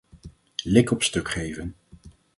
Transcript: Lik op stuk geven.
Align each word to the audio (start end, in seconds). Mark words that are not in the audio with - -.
Lik 0.63 0.91
op 0.91 1.03
stuk 1.03 1.29
geven. 1.29 1.75